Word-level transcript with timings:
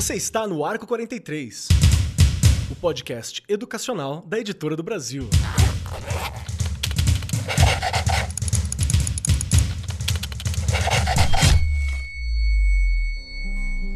Você 0.00 0.14
está 0.14 0.46
no 0.46 0.64
Arco 0.64 0.86
43, 0.86 1.68
o 2.70 2.74
podcast 2.74 3.42
educacional 3.46 4.24
da 4.26 4.38
Editora 4.38 4.74
do 4.74 4.82
Brasil. 4.82 5.28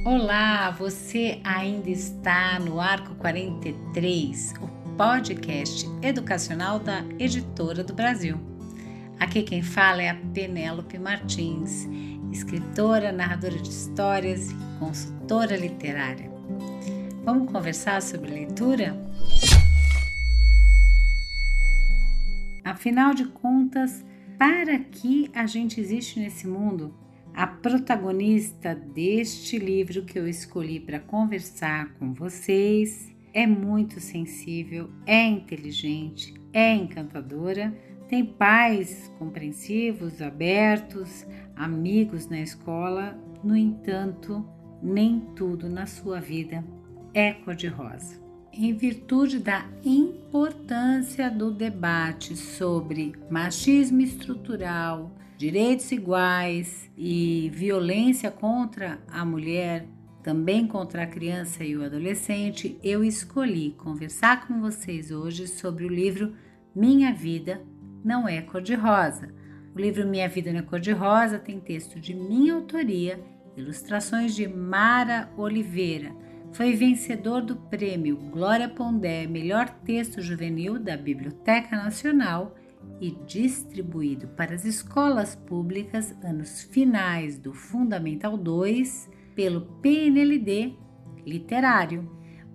Olá, 0.05 0.73
você 0.73 1.41
ainda 1.43 1.89
está 1.89 2.59
no 2.59 2.79
Arco 2.79 3.15
43, 3.15 4.53
o 4.61 4.91
podcast 4.99 5.89
educacional 6.03 6.79
da 6.79 7.03
Editora 7.19 7.83
do 7.83 7.95
Brasil. 7.95 8.39
Aqui 9.19 9.43
quem 9.43 9.63
fala 9.63 10.03
é 10.03 10.11
a 10.11 10.21
Penélope 10.35 10.99
Martins, 10.99 11.89
escritora, 12.31 13.11
narradora 13.11 13.57
de 13.57 13.71
histórias 13.71 14.51
consultora 14.85 15.57
literária. 15.57 16.31
Vamos 17.25 17.51
conversar 17.51 18.03
sobre 18.03 18.31
leitura? 18.31 18.95
Afinal 22.63 23.15
de 23.15 23.25
contas, 23.25 24.05
para 24.39 24.79
que 24.79 25.31
a 25.35 25.47
gente 25.47 25.81
existe 25.81 26.21
nesse 26.21 26.47
mundo? 26.47 26.95
A 27.33 27.47
protagonista 27.47 28.75
deste 28.75 29.59
livro 29.59 30.05
que 30.05 30.19
eu 30.19 30.29
escolhi 30.29 30.79
para 30.79 31.01
conversar 31.01 31.95
com 31.95 32.13
vocês 32.13 33.11
é 33.33 33.47
muito 33.47 34.01
sensível, 34.01 34.91
é 35.07 35.25
inteligente, 35.25 36.35
é 36.53 36.75
encantadora, 36.75 37.75
tem 38.07 38.25
pais 38.25 39.11
compreensivos, 39.19 40.21
abertos, 40.21 41.27
amigos 41.57 42.29
na 42.29 42.41
escola, 42.41 43.19
no 43.43 43.57
entanto, 43.57 44.54
nem 44.85 45.19
tudo 45.35 45.69
na 45.69 45.87
sua 45.87 46.21
vida 46.21 46.63
é 47.15 47.33
cor-de-rosa. 47.33 48.23
Em 48.53 48.73
virtude 48.75 49.39
da 49.39 49.67
importância 49.83 51.31
do 51.31 51.51
debate 51.51 52.37
sobre 52.37 53.15
machismo 53.31 54.03
estrutural, 54.03 55.11
direitos 55.39 55.91
iguais 55.91 56.91
e 56.97 57.51
violência 57.55 58.31
contra 58.31 59.01
a 59.09 59.25
mulher, 59.25 59.87
também 60.23 60.67
contra 60.67 61.03
a 61.03 61.07
criança 61.07 61.65
e 61.65 61.77
o 61.77 61.85
adolescente, 61.85 62.79
eu 62.83 63.03
escolhi 63.03 63.75
conversar 63.79 64.47
com 64.47 64.61
vocês 64.61 65.11
hoje 65.11 65.49
sobre 65.49 65.85
o 65.85 65.89
livro 65.89 66.35
Minha 66.75 67.13
Vida 67.13 67.61
Não 68.05 68.29
é 68.29 68.41
Cor-de-Rosa 68.41 69.33
o 69.75 69.81
livro 69.81 70.07
Minha 70.07 70.29
Vida 70.29 70.53
na 70.53 70.63
Cor 70.63 70.79
de 70.79 70.93
Rosa 70.93 71.37
tem 71.37 71.59
texto 71.59 71.99
de 71.99 72.15
minha 72.15 72.55
autoria, 72.55 73.19
ilustrações 73.57 74.35
de 74.35 74.47
Mara 74.49 75.31
Oliveira. 75.37 76.15
Foi 76.53 76.73
vencedor 76.75 77.43
do 77.43 77.57
prêmio 77.57 78.17
Glória 78.17 78.69
Pondé 78.69 79.27
Melhor 79.27 79.69
Texto 79.85 80.21
Juvenil 80.21 80.79
da 80.79 80.97
Biblioteca 80.97 81.77
Nacional 81.77 82.55
e 83.01 83.11
distribuído 83.27 84.29
para 84.29 84.55
as 84.55 84.65
escolas 84.65 85.35
públicas 85.35 86.15
anos 86.23 86.63
finais 86.63 87.39
do 87.39 87.53
Fundamental 87.53 88.37
2 88.37 89.11
pelo 89.35 89.63
PNLD 89.83 90.77
Literário. 91.27 92.09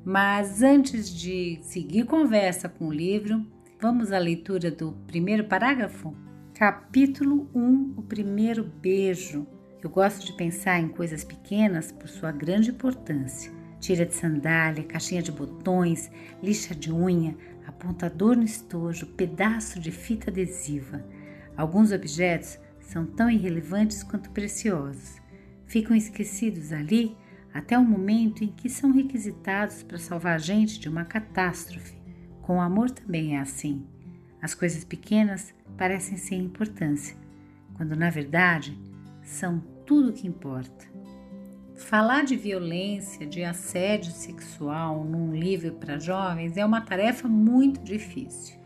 Mas 0.06 0.64
antes 0.64 1.14
de 1.14 1.60
seguir 1.62 2.06
conversa 2.06 2.70
com 2.70 2.88
o 2.88 2.94
livro, 2.94 3.46
vamos 3.82 4.12
à 4.12 4.18
leitura 4.18 4.72
do 4.72 4.94
primeiro 5.06 5.44
parágrafo? 5.44 6.16
Capítulo 6.54 7.50
1 7.54 7.96
O 7.98 8.02
primeiro 8.04 8.64
beijo. 8.64 9.46
Eu 9.82 9.90
gosto 9.90 10.26
de 10.26 10.34
pensar 10.34 10.78
em 10.82 10.90
coisas 10.90 11.24
pequenas 11.24 11.90
por 11.90 12.10
sua 12.10 12.34
grande 12.34 12.70
importância. 12.70 13.50
Tira 13.80 14.06
de 14.06 14.14
sandália, 14.14 14.84
caixinha 14.84 15.22
de 15.22 15.32
botões, 15.32 16.12
lixa 16.44 16.76
de 16.76 16.92
unha, 16.92 17.38
apontador 17.66 18.36
no 18.36 18.44
estojo, 18.44 19.06
pedaço 19.06 19.80
de 19.80 19.90
fita 19.90 20.30
adesiva. 20.30 21.02
Alguns 21.56 21.94
objetos 21.94 22.60
são 22.82 23.06
tão 23.06 23.30
irrelevantes 23.30 24.04
quanto 24.04 24.32
preciosos. 24.32 25.16
Ficam 25.66 25.96
esquecidos 25.96 26.74
ali 26.74 27.16
até 27.54 27.78
o 27.78 27.86
momento 27.86 28.44
em 28.44 28.50
que 28.50 28.70
são 28.70 28.92
requisitados 28.92 29.82
para 29.82 29.98
salvar 29.98 30.36
a 30.36 30.40
gente 30.40 30.78
de 30.78 30.90
uma 30.90 31.06
catástrofe. 31.06 31.98
Com 32.42 32.58
o 32.58 32.62
amor 32.62 32.92
também 32.92 33.38
é 33.38 33.40
assim. 33.40 33.86
As 34.42 34.54
coisas 34.54 34.84
pequenas 34.84 35.54
parecem 35.78 36.18
sem 36.18 36.44
importância, 36.44 37.16
quando 37.76 37.96
na 37.96 38.10
verdade 38.10 38.78
são 39.30 39.60
tudo 39.86 40.10
o 40.10 40.14
que 40.14 40.28
importa. 40.28 40.86
Falar 41.76 42.26
de 42.26 42.36
violência, 42.36 43.26
de 43.26 43.44
assédio 43.44 44.12
sexual 44.12 45.06
num 45.06 45.34
livro 45.34 45.74
para 45.74 46.00
jovens 46.00 46.58
é 46.58 46.66
uma 46.66 46.82
tarefa 46.82 47.28
muito 47.28 47.82
difícil. 47.82 48.58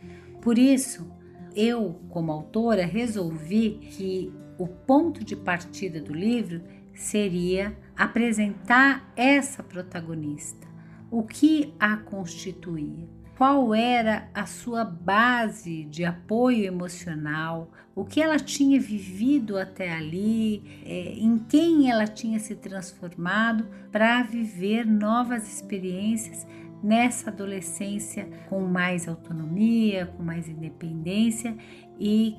Por 0.41 0.57
isso, 0.57 1.12
eu, 1.56 2.02
como 2.09 2.31
autora, 2.31 2.85
resolvi 2.85 3.72
que 3.91 4.34
o 4.57 4.68
ponto 4.68 5.23
de 5.23 5.35
partida 5.35 6.02
do 6.02 6.13
livro 6.13 6.63
seria 6.94 7.78
apresentar 7.96 9.12
essa 9.16 9.62
protagonista, 9.62 10.68
o 11.12 11.23
que 11.23 11.73
a 11.79 11.97
constituía 11.97 13.07
qual 13.38 13.74
era 13.74 14.30
a 14.34 14.46
sua 14.46 14.86
base 14.86 15.86
de 15.86 16.06
apoio 16.06 16.66
emocional, 16.66 17.72
o 17.96 18.06
que 18.06 18.22
ela 18.22 18.38
tinha 18.38 18.80
vivido 18.80 19.58
até 19.58 19.92
ali, 19.92 20.82
é, 20.86 21.14
em 21.14 21.38
quem 21.38 21.90
ela 21.90 22.06
tinha 22.06 22.40
se 22.40 22.56
transformado 22.56 23.66
para 23.92 24.24
viver 24.24 24.86
novas 24.86 25.48
experiências 25.48 26.46
nessa 26.84 27.30
adolescência 27.30 28.28
com 28.50 28.62
mais 28.62 29.08
autonomia, 29.08 30.06
com 30.06 30.22
mais 30.22 30.48
independência 30.50 31.56
e 32.00 32.36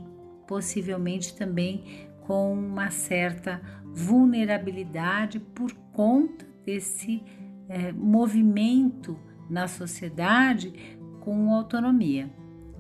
possivelmente 0.47 1.35
também 1.35 2.09
com 2.27 2.53
uma 2.53 2.91
certa 2.91 3.61
vulnerabilidade 3.85 5.39
por 5.41 5.73
conta 5.93 6.47
desse 6.65 7.23
é, 7.69 7.93
movimento 7.93 9.19
na 9.49 9.69
sociedade 9.69 10.99
com 11.21 11.53
autonomia. 11.53 12.31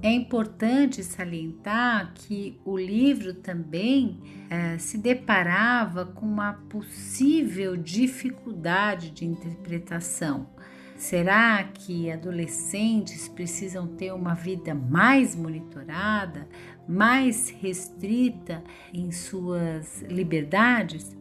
É 0.02 0.12
importante 0.12 1.02
salientar 1.02 2.12
que 2.14 2.60
o 2.62 2.76
livro 2.76 3.32
também 3.32 4.20
é, 4.50 4.76
se 4.76 4.98
deparava 4.98 6.04
com 6.04 6.26
uma 6.26 6.52
possível 6.52 7.74
dificuldade 7.74 9.10
de 9.10 9.24
interpretação. 9.24 10.46
Será 10.94 11.64
que 11.64 12.10
adolescentes 12.10 13.28
precisam 13.28 13.86
ter 13.86 14.12
uma 14.12 14.34
vida 14.34 14.74
mais 14.74 15.34
monitorada, 15.34 16.46
mais 16.86 17.48
restrita 17.48 18.62
em 18.92 19.10
suas 19.10 20.02
liberdades? 20.02 21.16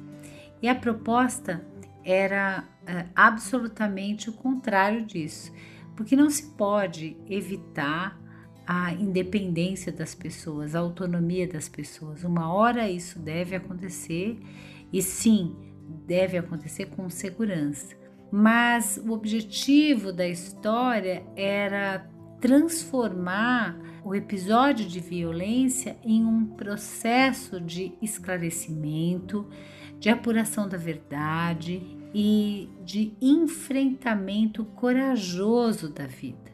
E 0.62 0.68
a 0.68 0.76
proposta 0.76 1.66
era 2.04 2.68
é, 2.86 3.06
absolutamente 3.16 4.30
o 4.30 4.34
contrário 4.34 5.06
disso, 5.06 5.52
porque 5.96 6.16
não 6.16 6.30
se 6.30 6.52
pode 6.52 7.16
evitar 7.30 8.20
a 8.66 8.94
independência 8.94 9.92
das 9.92 10.16
pessoas, 10.16 10.76
a 10.76 10.80
autonomia 10.80 11.48
das 11.48 11.68
pessoas. 11.68 12.24
Uma 12.24 12.54
hora 12.54 12.90
isso 12.90 13.20
deve 13.20 13.56
acontecer 13.56 14.40
e 14.92 15.02
sim, 15.02 15.56
deve 16.06 16.38
acontecer 16.38 16.86
com 16.88 17.10
segurança. 17.10 17.96
Mas 18.32 18.98
o 18.98 19.12
objetivo 19.12 20.12
da 20.12 20.28
história 20.28 21.24
era 21.36 22.10
transformar 22.40 23.78
o 24.04 24.16
episódio 24.16 24.86
de 24.86 25.00
violência 25.00 25.98
em 26.04 26.26
um 26.26 26.46
processo 26.46 27.62
de 27.62 27.94
esclarecimento, 28.02 29.48
de 30.00 30.10
apuração 30.10 30.68
da 30.68 30.78
verdade 30.78 32.03
e 32.14 32.70
de 32.86 33.14
enfrentamento 33.22 34.64
corajoso 34.66 35.90
da 35.90 36.06
vida, 36.06 36.52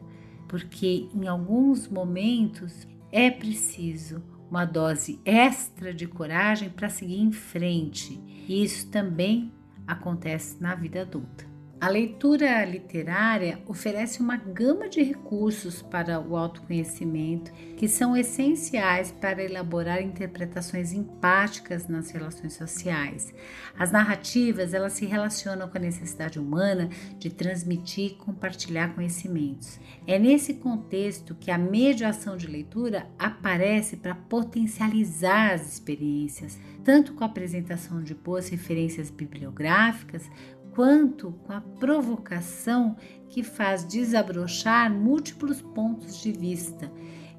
porque 0.48 1.08
em 1.14 1.26
alguns 1.26 1.88
momentos 1.88 2.88
é 3.12 3.30
preciso 3.30 4.22
uma 4.50 4.64
dose 4.64 5.20
extra 5.24 5.92
de 5.92 6.06
coragem 6.06 6.70
para 6.70 6.88
seguir 6.88 7.20
em 7.20 7.30
frente, 7.30 8.20
e 8.48 8.64
isso 8.64 8.90
também 8.90 9.52
acontece 9.86 10.60
na 10.60 10.74
vida 10.74 11.02
adulta. 11.02 11.49
A 11.80 11.88
leitura 11.88 12.62
literária 12.66 13.58
oferece 13.66 14.20
uma 14.20 14.36
gama 14.36 14.86
de 14.86 15.02
recursos 15.02 15.80
para 15.80 16.20
o 16.20 16.36
autoconhecimento 16.36 17.50
que 17.74 17.88
são 17.88 18.14
essenciais 18.14 19.10
para 19.10 19.42
elaborar 19.42 20.02
interpretações 20.02 20.92
empáticas 20.92 21.88
nas 21.88 22.10
relações 22.10 22.52
sociais. 22.52 23.32
As 23.78 23.90
narrativas, 23.90 24.74
elas 24.74 24.92
se 24.92 25.06
relacionam 25.06 25.70
com 25.70 25.78
a 25.78 25.80
necessidade 25.80 26.38
humana 26.38 26.90
de 27.18 27.30
transmitir 27.30 28.10
e 28.10 28.14
compartilhar 28.14 28.94
conhecimentos. 28.94 29.80
É 30.06 30.18
nesse 30.18 30.52
contexto 30.52 31.34
que 31.34 31.50
a 31.50 31.56
mediação 31.56 32.36
de 32.36 32.46
leitura 32.46 33.06
aparece 33.18 33.96
para 33.96 34.14
potencializar 34.14 35.54
as 35.54 35.72
experiências, 35.72 36.58
tanto 36.84 37.14
com 37.14 37.24
a 37.24 37.26
apresentação 37.26 38.02
de 38.02 38.14
boas 38.14 38.50
referências 38.50 39.08
bibliográficas 39.08 40.28
quanto 40.74 41.32
com 41.44 41.52
a 41.52 41.60
provocação 41.60 42.96
que 43.28 43.42
faz 43.42 43.84
desabrochar 43.84 44.92
múltiplos 44.92 45.62
pontos 45.62 46.20
de 46.20 46.32
vista, 46.32 46.90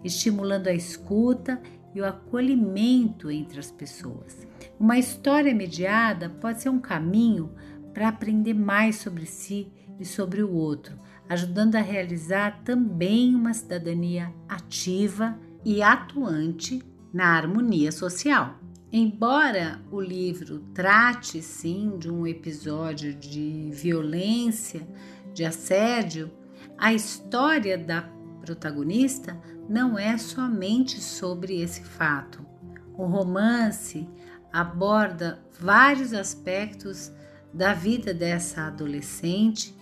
estimulando 0.03 0.67
a 0.67 0.73
escuta 0.73 1.61
e 1.93 2.01
o 2.01 2.05
acolhimento 2.05 3.29
entre 3.29 3.59
as 3.59 3.71
pessoas. 3.71 4.47
Uma 4.79 4.97
história 4.97 5.53
mediada 5.53 6.29
pode 6.29 6.61
ser 6.61 6.69
um 6.69 6.79
caminho 6.79 7.51
para 7.93 8.07
aprender 8.07 8.53
mais 8.53 8.95
sobre 8.95 9.25
si 9.25 9.71
e 9.99 10.05
sobre 10.05 10.41
o 10.41 10.53
outro, 10.53 10.97
ajudando 11.27 11.75
a 11.75 11.81
realizar 11.81 12.63
também 12.63 13.35
uma 13.35 13.53
cidadania 13.53 14.33
ativa 14.47 15.37
e 15.63 15.83
atuante 15.83 16.81
na 17.13 17.35
harmonia 17.35 17.91
social. 17.91 18.60
Embora 18.93 19.79
o 19.89 20.01
livro 20.01 20.59
trate 20.73 21.41
sim 21.41 21.97
de 21.97 22.11
um 22.11 22.27
episódio 22.27 23.13
de 23.13 23.69
violência, 23.71 24.85
de 25.33 25.45
assédio, 25.45 26.29
a 26.77 26.93
história 26.93 27.77
da 27.77 28.01
protagonista 28.41 29.39
não 29.69 29.97
é 29.97 30.17
somente 30.17 30.99
sobre 30.99 31.61
esse 31.61 31.85
fato. 31.85 32.45
O 32.97 33.05
romance 33.05 34.05
aborda 34.51 35.41
vários 35.57 36.13
aspectos 36.13 37.13
da 37.53 37.73
vida 37.73 38.13
dessa 38.13 38.63
adolescente 38.63 39.73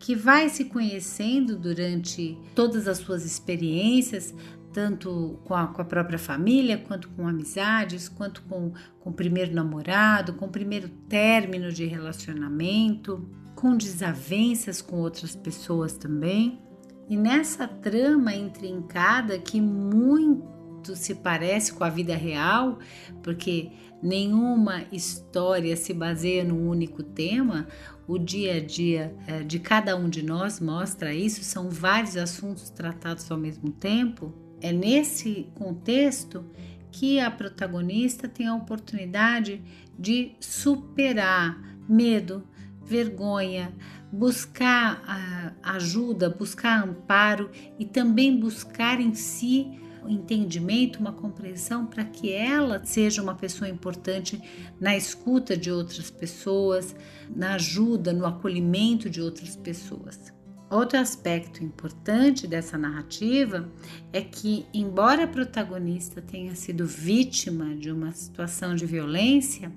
que 0.00 0.14
vai 0.14 0.48
se 0.48 0.64
conhecendo 0.64 1.56
durante 1.56 2.36
todas 2.54 2.88
as 2.88 2.98
suas 2.98 3.24
experiências, 3.24 4.34
tanto 4.78 5.40
com 5.44 5.56
a, 5.56 5.66
com 5.66 5.82
a, 5.82 5.84
própria 5.84 6.20
família, 6.20 6.78
quanto 6.78 7.08
com 7.08 7.26
amizades, 7.26 8.08
quanto 8.08 8.42
com, 8.42 8.70
com 9.00 9.10
o 9.10 9.12
primeiro 9.12 9.52
namorado, 9.52 10.34
com 10.34 10.46
o 10.46 10.48
primeiro 10.48 10.88
término 11.08 11.72
de 11.72 11.84
relacionamento, 11.84 13.28
com 13.56 13.76
desavenças 13.76 14.80
com 14.80 15.00
outras 15.00 15.34
pessoas 15.34 15.94
também. 15.94 16.60
E 17.08 17.16
nessa 17.16 17.66
trama 17.66 18.32
intrincada 18.32 19.36
que 19.36 19.60
muito 19.60 20.94
se 20.94 21.16
parece 21.16 21.72
com 21.72 21.82
a 21.82 21.90
vida 21.90 22.14
real, 22.14 22.78
porque 23.20 23.72
nenhuma 24.00 24.84
história 24.92 25.76
se 25.76 25.92
baseia 25.92 26.44
num 26.44 26.68
único 26.68 27.02
tema, 27.02 27.66
o 28.06 28.16
dia 28.16 28.54
a 28.54 28.60
dia 28.64 29.12
é, 29.26 29.42
de 29.42 29.58
cada 29.58 29.96
um 29.96 30.08
de 30.08 30.22
nós 30.22 30.60
mostra 30.60 31.12
isso, 31.12 31.42
são 31.42 31.68
vários 31.68 32.16
assuntos 32.16 32.70
tratados 32.70 33.28
ao 33.28 33.36
mesmo 33.36 33.72
tempo. 33.72 34.46
É 34.60 34.72
nesse 34.72 35.48
contexto 35.54 36.44
que 36.90 37.20
a 37.20 37.30
protagonista 37.30 38.26
tem 38.28 38.46
a 38.46 38.54
oportunidade 38.54 39.62
de 39.98 40.32
superar 40.40 41.78
medo, 41.88 42.42
vergonha, 42.84 43.72
buscar 44.10 45.54
ajuda, 45.62 46.30
buscar 46.30 46.82
amparo 46.82 47.50
e 47.78 47.84
também 47.84 48.38
buscar 48.38 49.00
em 49.00 49.14
si 49.14 49.78
um 50.04 50.08
entendimento, 50.08 50.98
uma 50.98 51.12
compreensão 51.12 51.84
para 51.84 52.04
que 52.04 52.32
ela 52.32 52.82
seja 52.84 53.22
uma 53.22 53.34
pessoa 53.34 53.68
importante 53.68 54.40
na 54.80 54.96
escuta 54.96 55.56
de 55.56 55.70
outras 55.70 56.10
pessoas, 56.10 56.96
na 57.34 57.54
ajuda, 57.54 58.12
no 58.12 58.24
acolhimento 58.24 59.10
de 59.10 59.20
outras 59.20 59.54
pessoas. 59.54 60.32
Outro 60.70 60.98
aspecto 60.98 61.64
importante 61.64 62.46
dessa 62.46 62.76
narrativa 62.76 63.72
é 64.12 64.20
que, 64.20 64.66
embora 64.72 65.24
a 65.24 65.28
protagonista 65.28 66.20
tenha 66.20 66.54
sido 66.54 66.86
vítima 66.86 67.74
de 67.74 67.90
uma 67.90 68.12
situação 68.12 68.74
de 68.74 68.84
violência, 68.84 69.72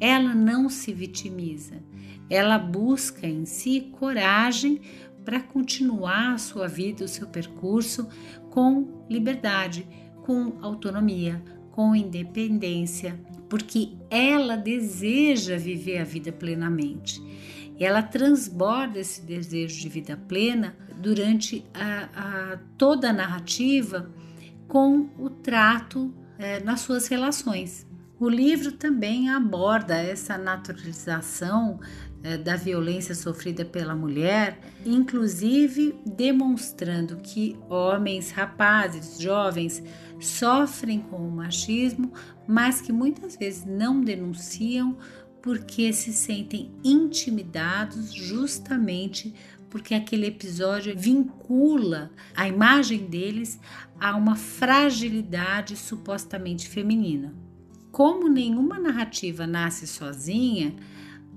ela 0.00 0.34
não 0.34 0.70
se 0.70 0.94
vitimiza. 0.94 1.74
Ela 2.30 2.58
busca 2.58 3.26
em 3.26 3.44
si 3.44 3.92
coragem 3.92 4.80
para 5.26 5.40
continuar 5.40 6.32
a 6.32 6.38
sua 6.38 6.66
vida, 6.66 7.04
o 7.04 7.08
seu 7.08 7.26
percurso 7.26 8.08
com 8.48 9.04
liberdade, 9.10 9.86
com 10.22 10.54
autonomia, 10.62 11.42
com 11.70 11.94
independência, 11.94 13.20
porque 13.46 13.90
ela 14.08 14.56
deseja 14.56 15.58
viver 15.58 15.98
a 15.98 16.04
vida 16.04 16.32
plenamente. 16.32 17.20
E 17.80 17.84
ela 17.84 18.02
transborda 18.02 18.98
esse 18.98 19.22
desejo 19.22 19.80
de 19.80 19.88
vida 19.88 20.14
plena 20.28 20.76
durante 20.98 21.64
a, 21.72 22.52
a 22.52 22.58
toda 22.76 23.08
a 23.08 23.12
narrativa 23.12 24.10
com 24.68 25.08
o 25.18 25.30
trato 25.30 26.14
é, 26.38 26.60
nas 26.60 26.80
suas 26.80 27.08
relações. 27.08 27.86
O 28.18 28.28
livro 28.28 28.72
também 28.72 29.30
aborda 29.30 29.94
essa 29.96 30.36
naturalização 30.36 31.80
é, 32.22 32.36
da 32.36 32.54
violência 32.54 33.14
sofrida 33.14 33.64
pela 33.64 33.94
mulher, 33.94 34.60
inclusive 34.84 35.98
demonstrando 36.04 37.16
que 37.16 37.58
homens, 37.66 38.30
rapazes, 38.30 39.18
jovens 39.18 39.82
sofrem 40.20 41.00
com 41.00 41.16
o 41.16 41.30
machismo, 41.30 42.12
mas 42.46 42.82
que 42.82 42.92
muitas 42.92 43.36
vezes 43.36 43.64
não 43.64 44.02
denunciam 44.02 44.98
porque 45.42 45.92
se 45.92 46.12
sentem 46.12 46.70
intimidados 46.84 48.12
justamente 48.12 49.34
porque 49.68 49.94
aquele 49.94 50.26
episódio 50.26 50.94
vincula 50.96 52.10
a 52.34 52.48
imagem 52.48 53.06
deles 53.06 53.58
a 53.98 54.16
uma 54.16 54.34
fragilidade 54.34 55.76
supostamente 55.76 56.68
feminina. 56.68 57.32
Como 57.92 58.28
nenhuma 58.28 58.78
narrativa 58.78 59.46
nasce 59.46 59.86
sozinha, 59.86 60.74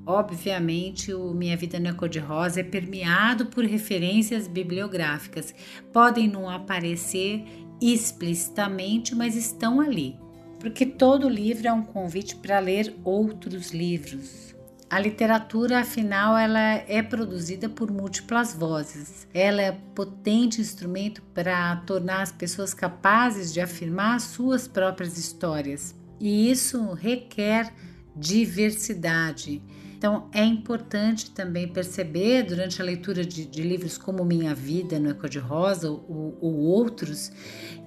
obviamente 0.06 1.14
o 1.14 1.34
Minha 1.34 1.56
Vida 1.56 1.80
Não 1.80 1.92
é 1.92 1.94
Cor-de-Rosa 1.94 2.62
é 2.62 2.64
permeado 2.64 3.46
por 3.46 3.64
referências 3.64 4.48
bibliográficas. 4.48 5.54
Podem 5.92 6.28
não 6.28 6.50
aparecer 6.50 7.44
explicitamente, 7.80 9.14
mas 9.14 9.36
estão 9.36 9.80
ali 9.80 10.18
porque 10.64 10.86
todo 10.86 11.28
livro 11.28 11.68
é 11.68 11.74
um 11.74 11.84
convite 11.84 12.38
para 12.38 12.58
ler 12.58 12.96
outros 13.04 13.72
livros. 13.72 14.56
A 14.90 14.98
literatura, 14.98 15.80
afinal, 15.80 16.38
ela 16.38 16.76
é 16.88 17.04
produzida 17.04 17.68
por 17.68 17.92
múltiplas 17.92 18.54
vozes. 18.54 19.28
Ela 19.34 19.62
é 19.62 19.72
potente 19.94 20.62
instrumento 20.62 21.22
para 21.34 21.76
tornar 21.86 22.22
as 22.22 22.32
pessoas 22.32 22.74
capazes 22.74 23.52
de 23.52 23.60
afirmar 23.60 24.22
suas 24.22 24.66
próprias 24.66 25.18
histórias. 25.18 25.94
E 26.18 26.50
isso 26.50 26.94
requer 26.94 27.74
diversidade. 28.16 29.62
Então, 29.98 30.30
é 30.32 30.46
importante 30.46 31.32
também 31.32 31.68
perceber, 31.68 32.44
durante 32.44 32.82
a 32.82 32.86
leitura 32.86 33.26
de, 33.26 33.46
de 33.46 33.64
livros 33.64 33.98
como 33.98 34.24
Minha 34.24 34.56
Vida 34.56 34.98
no 34.98 35.10
Eco 35.10 35.28
de 35.28 35.40
Rosa 35.40 35.90
ou, 35.90 36.38
ou 36.40 36.56
outros, 36.56 37.34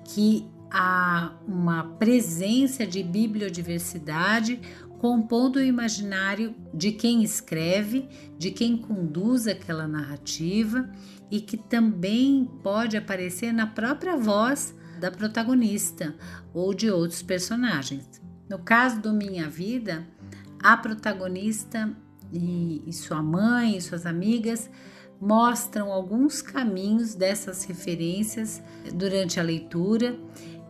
que 0.05 0.47
há 0.79 1.33
uma 1.49 1.85
presença 1.99 2.87
de 2.87 3.03
bibliodiversidade 3.03 4.61
compondo 4.99 5.57
o 5.57 5.63
imaginário 5.63 6.55
de 6.75 6.93
quem 6.93 7.23
escreve, 7.23 8.07
de 8.39 8.51
quem 8.51 8.77
conduz 8.77 9.47
aquela 9.47 9.89
narrativa 9.89 10.91
e 11.31 11.41
que 11.41 11.57
também 11.57 12.45
pode 12.63 12.95
aparecer 12.95 13.53
na 13.53 13.67
própria 13.67 14.19
voz 14.19 14.75
da 15.01 15.11
protagonista 15.11 16.15
ou 16.53 16.75
de 16.75 16.91
outros 16.91 17.23
personagens. 17.23 18.21
No 18.49 18.59
caso 18.59 19.01
do 19.01 19.15
Minha 19.15 19.49
Vida, 19.49 20.07
a 20.63 20.77
protagonista 20.77 21.91
e, 22.31 22.83
e 22.87 22.93
sua 22.93 23.23
mãe 23.23 23.79
e 23.79 23.81
suas 23.81 24.05
amigas 24.05 24.69
mostram 25.21 25.91
alguns 25.91 26.43
caminhos 26.43 27.15
dessas 27.15 27.65
referências 27.65 28.63
durante 28.95 29.41
a 29.41 29.43
leitura 29.43 30.19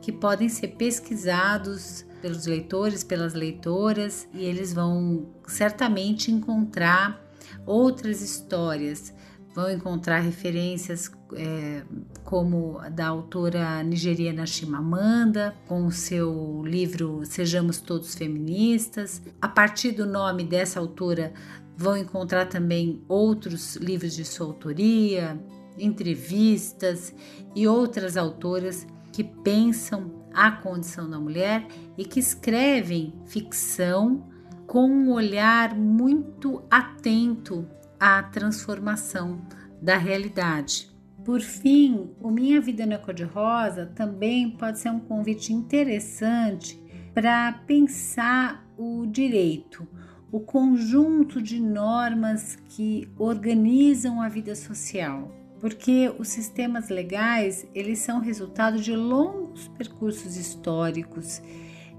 que 0.06 0.12
podem 0.12 0.48
ser 0.48 0.68
pesquisados 0.68 2.06
pelos 2.22 2.46
leitores, 2.46 3.02
pelas 3.02 3.34
leitoras, 3.34 4.28
e 4.32 4.44
eles 4.44 4.72
vão 4.72 5.26
certamente 5.48 6.30
encontrar 6.30 7.20
outras 7.66 8.22
histórias, 8.22 9.12
vão 9.52 9.68
encontrar 9.68 10.20
referências 10.20 11.10
é, 11.34 11.82
como 12.22 12.78
da 12.92 13.08
autora 13.08 13.82
nigeriana 13.82 14.46
Chimamanda, 14.46 15.56
com 15.66 15.86
o 15.86 15.90
seu 15.90 16.62
livro 16.64 17.22
Sejamos 17.24 17.80
Todos 17.80 18.14
Feministas. 18.14 19.20
A 19.42 19.48
partir 19.48 19.90
do 19.90 20.06
nome 20.06 20.44
dessa 20.44 20.78
autora, 20.78 21.32
vão 21.76 21.96
encontrar 21.96 22.46
também 22.46 23.02
outros 23.08 23.74
livros 23.74 24.14
de 24.14 24.24
sua 24.24 24.46
autoria, 24.46 25.36
entrevistas 25.76 27.12
e 27.56 27.66
outras 27.66 28.16
autoras 28.16 28.86
que 29.16 29.24
pensam 29.24 30.28
a 30.34 30.50
condição 30.50 31.08
da 31.08 31.18
mulher 31.18 31.66
e 31.96 32.04
que 32.04 32.20
escrevem 32.20 33.14
ficção 33.24 34.28
com 34.66 34.86
um 34.86 35.10
olhar 35.10 35.74
muito 35.74 36.62
atento 36.70 37.66
à 37.98 38.22
transformação 38.22 39.40
da 39.80 39.96
realidade. 39.96 40.94
Por 41.24 41.40
fim, 41.40 42.10
o 42.20 42.30
Minha 42.30 42.60
Vida 42.60 42.84
na 42.84 42.98
Cor-de-Rosa 42.98 43.86
também 43.94 44.50
pode 44.50 44.80
ser 44.80 44.90
um 44.90 45.00
convite 45.00 45.50
interessante 45.50 46.78
para 47.14 47.54
pensar 47.66 48.70
o 48.76 49.06
direito, 49.06 49.88
o 50.30 50.40
conjunto 50.40 51.40
de 51.40 51.58
normas 51.58 52.58
que 52.68 53.08
organizam 53.16 54.20
a 54.20 54.28
vida 54.28 54.54
social, 54.54 55.34
porque 55.66 56.14
os 56.16 56.28
sistemas 56.28 56.90
legais 56.90 57.66
eles 57.74 57.98
são 57.98 58.20
resultado 58.20 58.78
de 58.78 58.94
longos 58.94 59.66
percursos 59.76 60.36
históricos 60.36 61.42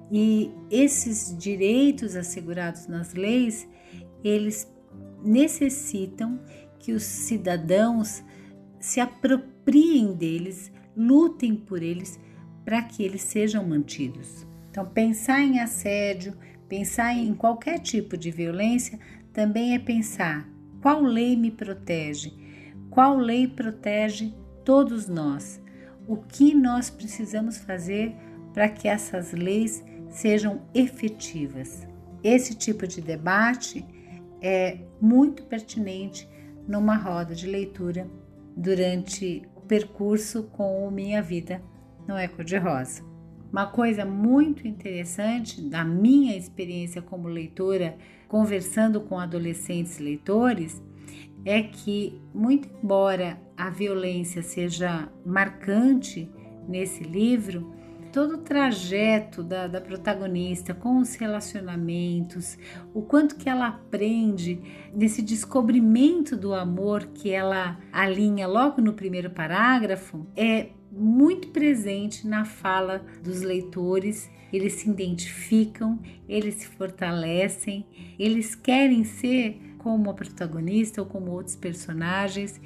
e 0.09 0.49
esses 0.71 1.37
direitos 1.37 2.15
assegurados 2.15 2.87
nas 2.87 3.13
leis 3.13 3.67
eles 4.23 4.73
necessitam 5.21 6.39
que 6.79 6.93
os 6.93 7.03
cidadãos 7.03 8.23
se 8.79 9.01
apropriem 9.01 10.13
deles, 10.13 10.71
lutem 10.95 11.53
por 11.53 11.83
eles 11.83 12.17
para 12.63 12.81
que 12.81 13.03
eles 13.03 13.21
sejam 13.21 13.67
mantidos. 13.67 14.47
Então, 14.71 14.85
pensar 14.85 15.41
em 15.41 15.59
assédio, 15.59 16.37
pensar 16.69 17.13
em 17.13 17.33
qualquer 17.33 17.79
tipo 17.79 18.15
de 18.15 18.31
violência 18.31 18.97
também 19.33 19.75
é 19.75 19.79
pensar 19.79 20.49
qual 20.81 21.01
lei 21.01 21.35
me 21.35 21.51
protege, 21.51 22.46
qual 22.97 23.15
lei 23.15 23.47
protege 23.47 24.33
todos 24.65 25.07
nós, 25.07 25.61
o 26.07 26.17
que 26.17 26.55
nós 26.55 26.89
precisamos 26.89 27.55
fazer 27.55 28.15
para 28.55 28.67
que 28.67 28.87
essas 28.87 29.33
leis 29.33 29.85
sejam 30.09 30.63
efetivas. 30.73 31.87
Esse 32.23 32.55
tipo 32.55 32.87
de 32.87 32.99
debate 32.99 33.85
é 34.41 34.79
muito 34.99 35.43
pertinente 35.43 36.27
numa 36.67 36.95
roda 36.95 37.35
de 37.35 37.45
leitura 37.45 38.09
durante 38.55 39.47
o 39.55 39.61
percurso 39.61 40.45
com 40.45 40.87
o 40.87 40.89
Minha 40.89 41.21
Vida 41.21 41.61
Não 42.07 42.17
é 42.17 42.27
Cor-de-Rosa. 42.27 43.03
Uma 43.51 43.67
coisa 43.67 44.05
muito 44.05 44.67
interessante 44.67 45.61
da 45.61 45.85
minha 45.85 46.35
experiência 46.35 46.99
como 46.99 47.27
leitora, 47.27 47.95
conversando 48.27 49.01
com 49.01 49.19
adolescentes 49.19 49.99
leitores, 49.99 50.81
é 51.45 51.63
que, 51.63 52.19
muito 52.33 52.69
embora 52.81 53.39
a 53.55 53.69
violência 53.69 54.41
seja 54.41 55.09
marcante 55.25 56.29
nesse 56.67 57.03
livro, 57.03 57.73
todo 58.11 58.35
o 58.35 58.37
trajeto 58.39 59.43
da, 59.43 59.67
da, 59.67 59.79
protagonista 59.79 60.73
com 60.73 60.97
os 60.97 61.15
relacionamentos, 61.15 62.57
o 62.93 63.01
quanto 63.01 63.35
que 63.35 63.49
ela 63.49 63.67
aprende 63.67 64.59
nesse 64.93 65.21
descobrimento 65.21 66.35
do 66.35 66.53
amor 66.53 67.05
que 67.13 67.29
ela 67.29 67.77
alinha 67.91 68.47
logo 68.47 68.81
no 68.81 68.93
primeiro 68.93 69.29
parágrafo, 69.29 70.25
é 70.35 70.69
muito 70.91 71.49
presente 71.49 72.27
na 72.27 72.43
fala 72.43 73.05
dos 73.23 73.41
leitores. 73.41 74.29
Eles 74.51 74.73
se 74.73 74.89
identificam, 74.89 75.99
eles 76.27 76.55
se 76.55 76.67
fortalecem, 76.67 77.85
eles 78.17 78.55
querem 78.55 79.03
ser 79.03 79.59
como 79.87 80.09
a 80.09 80.13
protagonista 80.13 81.01
ou 81.01 81.07
como 81.07 81.31
outros 81.31 81.55
personagens, 81.55 82.59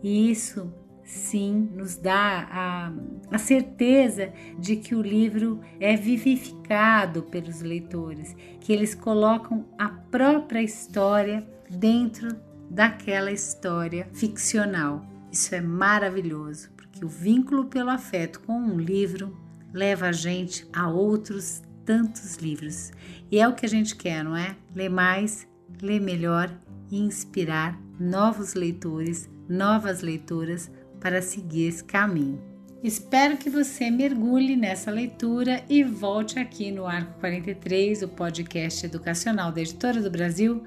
e 0.00 0.30
isso 0.30 0.72
sim 1.02 1.68
nos 1.74 1.96
dá 1.96 2.46
a, 2.48 2.92
a 3.32 3.36
certeza 3.36 4.32
de 4.56 4.76
que 4.76 4.94
o 4.94 5.02
livro 5.02 5.60
é 5.80 5.96
vivificado 5.96 7.24
pelos 7.24 7.62
leitores, 7.62 8.36
que 8.60 8.72
eles 8.72 8.94
colocam 8.94 9.66
a 9.76 9.88
própria 9.88 10.62
história 10.62 11.44
dentro 11.68 12.36
daquela 12.70 13.32
história 13.32 14.08
ficcional. 14.12 15.04
Isso 15.32 15.52
é 15.56 15.60
maravilhoso, 15.60 16.70
porque 16.76 17.04
o 17.04 17.08
vínculo 17.08 17.64
pelo 17.64 17.90
afeto 17.90 18.38
com 18.42 18.52
um 18.52 18.78
livro 18.78 19.36
leva 19.72 20.06
a 20.06 20.12
gente 20.12 20.64
a 20.72 20.88
outros 20.88 21.60
tantos 21.84 22.36
livros. 22.36 22.92
E 23.32 23.40
é 23.40 23.48
o 23.48 23.54
que 23.54 23.66
a 23.66 23.68
gente 23.68 23.96
quer, 23.96 24.22
não 24.22 24.36
é? 24.36 24.54
Ler 24.76 24.88
mais, 24.88 25.48
ler 25.82 26.00
melhor 26.00 26.50
e 26.90 26.98
inspirar 26.98 27.80
novos 27.98 28.54
leitores, 28.54 29.28
novas 29.48 30.00
leitoras 30.02 30.70
para 31.00 31.22
seguir 31.22 31.68
esse 31.68 31.84
caminho. 31.84 32.40
Espero 32.82 33.36
que 33.36 33.50
você 33.50 33.90
mergulhe 33.90 34.54
nessa 34.54 34.90
leitura 34.90 35.64
e 35.68 35.82
volte 35.82 36.38
aqui 36.38 36.70
no 36.70 36.86
Arco 36.86 37.18
43, 37.18 38.02
o 38.02 38.08
podcast 38.08 38.86
educacional 38.86 39.50
da 39.50 39.60
Editora 39.60 40.00
do 40.00 40.10
Brasil, 40.10 40.62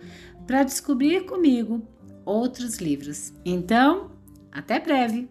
para 0.45 0.63
descobrir 0.63 1.25
comigo 1.25 1.87
outros 2.25 2.79
livros. 2.79 3.33
Então, 3.45 4.11
até 4.51 4.79
breve! 4.79 5.29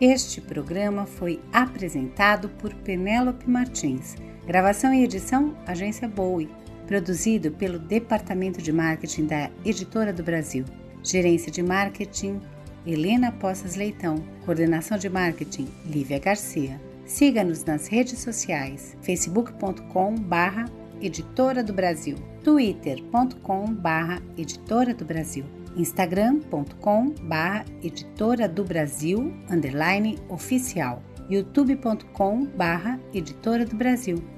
Este 0.00 0.40
programa 0.40 1.04
foi 1.04 1.42
apresentado 1.52 2.48
por 2.48 2.72
Penélope 2.72 3.50
Martins. 3.50 4.14
Gravação 4.46 4.94
e 4.94 5.04
edição 5.04 5.58
Agência 5.66 6.08
Bowie. 6.08 6.48
Produzido 6.88 7.50
pelo 7.50 7.78
Departamento 7.78 8.62
de 8.62 8.72
Marketing 8.72 9.26
da 9.26 9.50
Editora 9.62 10.10
do 10.10 10.22
Brasil. 10.22 10.64
Gerência 11.04 11.52
de 11.52 11.62
Marketing, 11.62 12.40
Helena 12.86 13.30
Poças 13.30 13.76
Leitão. 13.76 14.24
Coordenação 14.46 14.96
de 14.96 15.10
Marketing, 15.10 15.68
Lívia 15.84 16.18
Garcia. 16.18 16.80
Siga-nos 17.04 17.62
nas 17.62 17.88
redes 17.88 18.18
sociais, 18.20 18.96
facebook.com 19.02 20.14
barra 20.14 20.64
Editora 20.98 21.62
do 21.62 21.74
Brasil, 21.74 22.16
twitter.com 22.42 23.66
barra 23.74 24.22
Editora 24.36 24.94
do 24.94 25.04
Brasil, 25.04 25.44
instagram.com 25.76 27.10
barra 27.22 27.66
Editora 27.82 28.48
do 28.48 28.64
Brasil, 28.64 29.30
underline 29.50 30.18
oficial, 30.30 31.02
youtube.com 31.28 32.46
barra 32.46 32.98
Editora 33.12 33.66
do 33.66 33.76
Brasil. 33.76 34.37